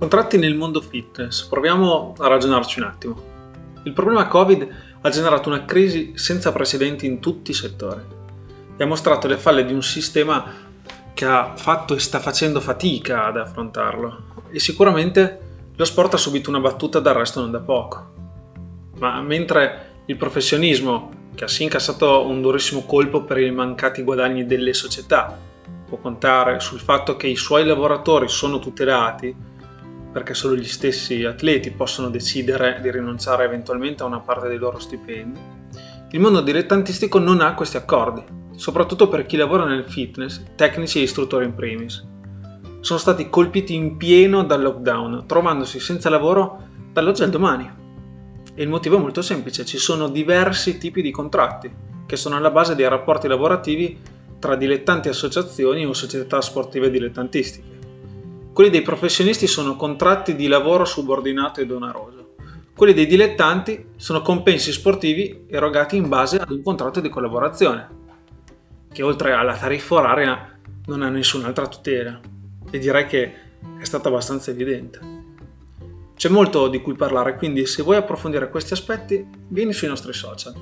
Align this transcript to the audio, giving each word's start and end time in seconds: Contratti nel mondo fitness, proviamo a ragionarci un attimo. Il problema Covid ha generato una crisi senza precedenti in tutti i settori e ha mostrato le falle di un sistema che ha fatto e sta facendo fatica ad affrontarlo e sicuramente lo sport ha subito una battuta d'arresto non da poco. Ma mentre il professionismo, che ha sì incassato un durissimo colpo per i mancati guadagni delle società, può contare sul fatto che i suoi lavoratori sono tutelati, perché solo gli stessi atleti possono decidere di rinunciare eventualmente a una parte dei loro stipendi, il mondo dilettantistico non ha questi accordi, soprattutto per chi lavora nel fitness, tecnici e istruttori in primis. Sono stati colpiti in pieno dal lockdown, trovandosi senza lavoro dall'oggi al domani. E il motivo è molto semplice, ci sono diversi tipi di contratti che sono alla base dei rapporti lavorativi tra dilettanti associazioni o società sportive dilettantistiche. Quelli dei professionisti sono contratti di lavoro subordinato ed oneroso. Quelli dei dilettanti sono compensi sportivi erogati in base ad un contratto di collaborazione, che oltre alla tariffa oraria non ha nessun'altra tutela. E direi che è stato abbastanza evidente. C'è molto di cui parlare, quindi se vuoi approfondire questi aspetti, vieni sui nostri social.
Contratti 0.00 0.38
nel 0.38 0.54
mondo 0.54 0.80
fitness, 0.80 1.44
proviamo 1.44 2.14
a 2.16 2.26
ragionarci 2.26 2.78
un 2.78 2.86
attimo. 2.86 3.22
Il 3.82 3.92
problema 3.92 4.28
Covid 4.28 4.68
ha 5.02 5.10
generato 5.10 5.50
una 5.50 5.66
crisi 5.66 6.12
senza 6.14 6.52
precedenti 6.52 7.04
in 7.04 7.20
tutti 7.20 7.50
i 7.50 7.54
settori 7.54 8.00
e 8.78 8.82
ha 8.82 8.86
mostrato 8.86 9.28
le 9.28 9.36
falle 9.36 9.66
di 9.66 9.74
un 9.74 9.82
sistema 9.82 10.54
che 11.12 11.24
ha 11.26 11.52
fatto 11.54 11.94
e 11.94 11.98
sta 11.98 12.18
facendo 12.18 12.62
fatica 12.62 13.26
ad 13.26 13.36
affrontarlo 13.36 14.22
e 14.50 14.58
sicuramente 14.58 15.40
lo 15.76 15.84
sport 15.84 16.14
ha 16.14 16.16
subito 16.16 16.48
una 16.48 16.60
battuta 16.60 16.98
d'arresto 16.98 17.40
non 17.40 17.50
da 17.50 17.60
poco. 17.60 18.12
Ma 19.00 19.20
mentre 19.20 20.04
il 20.06 20.16
professionismo, 20.16 21.28
che 21.34 21.44
ha 21.44 21.48
sì 21.48 21.64
incassato 21.64 22.26
un 22.26 22.40
durissimo 22.40 22.86
colpo 22.86 23.22
per 23.24 23.36
i 23.36 23.50
mancati 23.50 24.00
guadagni 24.00 24.46
delle 24.46 24.72
società, 24.72 25.38
può 25.86 25.98
contare 25.98 26.58
sul 26.58 26.80
fatto 26.80 27.18
che 27.18 27.26
i 27.26 27.36
suoi 27.36 27.66
lavoratori 27.66 28.28
sono 28.28 28.58
tutelati, 28.58 29.48
perché 30.12 30.34
solo 30.34 30.56
gli 30.56 30.64
stessi 30.64 31.24
atleti 31.24 31.70
possono 31.70 32.10
decidere 32.10 32.80
di 32.82 32.90
rinunciare 32.90 33.44
eventualmente 33.44 34.02
a 34.02 34.06
una 34.06 34.20
parte 34.20 34.48
dei 34.48 34.58
loro 34.58 34.78
stipendi, 34.78 35.40
il 36.12 36.18
mondo 36.18 36.40
dilettantistico 36.40 37.20
non 37.20 37.40
ha 37.40 37.54
questi 37.54 37.76
accordi, 37.76 38.24
soprattutto 38.56 39.08
per 39.08 39.26
chi 39.26 39.36
lavora 39.36 39.64
nel 39.64 39.84
fitness, 39.84 40.42
tecnici 40.56 40.98
e 40.98 41.02
istruttori 41.02 41.44
in 41.44 41.54
primis. 41.54 42.04
Sono 42.80 42.98
stati 42.98 43.30
colpiti 43.30 43.74
in 43.74 43.96
pieno 43.96 44.42
dal 44.42 44.60
lockdown, 44.60 45.24
trovandosi 45.26 45.78
senza 45.78 46.10
lavoro 46.10 46.66
dall'oggi 46.92 47.22
al 47.22 47.30
domani. 47.30 47.70
E 48.54 48.62
il 48.62 48.68
motivo 48.68 48.96
è 48.96 49.00
molto 49.00 49.22
semplice, 49.22 49.64
ci 49.64 49.78
sono 49.78 50.08
diversi 50.08 50.78
tipi 50.78 51.00
di 51.00 51.12
contratti 51.12 51.70
che 52.06 52.16
sono 52.16 52.34
alla 52.34 52.50
base 52.50 52.74
dei 52.74 52.88
rapporti 52.88 53.28
lavorativi 53.28 53.96
tra 54.40 54.56
dilettanti 54.56 55.08
associazioni 55.08 55.86
o 55.86 55.92
società 55.92 56.40
sportive 56.40 56.90
dilettantistiche. 56.90 57.79
Quelli 58.60 58.74
dei 58.74 58.84
professionisti 58.84 59.46
sono 59.46 59.74
contratti 59.74 60.36
di 60.36 60.46
lavoro 60.46 60.84
subordinato 60.84 61.62
ed 61.62 61.70
oneroso. 61.70 62.34
Quelli 62.76 62.92
dei 62.92 63.06
dilettanti 63.06 63.86
sono 63.96 64.20
compensi 64.20 64.70
sportivi 64.70 65.46
erogati 65.48 65.96
in 65.96 66.10
base 66.10 66.36
ad 66.36 66.50
un 66.50 66.62
contratto 66.62 67.00
di 67.00 67.08
collaborazione, 67.08 67.88
che 68.92 69.02
oltre 69.02 69.32
alla 69.32 69.56
tariffa 69.56 69.94
oraria 69.94 70.58
non 70.88 71.00
ha 71.00 71.08
nessun'altra 71.08 71.68
tutela. 71.68 72.20
E 72.70 72.78
direi 72.78 73.06
che 73.06 73.34
è 73.78 73.84
stato 73.84 74.08
abbastanza 74.08 74.50
evidente. 74.50 75.00
C'è 76.14 76.28
molto 76.28 76.68
di 76.68 76.82
cui 76.82 76.94
parlare, 76.94 77.36
quindi 77.38 77.64
se 77.64 77.82
vuoi 77.82 77.96
approfondire 77.96 78.50
questi 78.50 78.74
aspetti, 78.74 79.26
vieni 79.48 79.72
sui 79.72 79.88
nostri 79.88 80.12
social. 80.12 80.52